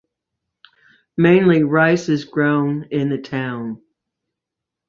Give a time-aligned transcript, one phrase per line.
[1.15, 3.83] Mainly rice is grown in the town.